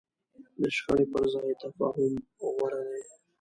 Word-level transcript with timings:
د 0.61 0.63
شخړې 0.75 1.05
پر 1.11 1.23
ځای 1.33 1.51
تفاهم 1.63 2.13
غوره 2.53 2.81
دی. 2.89 3.01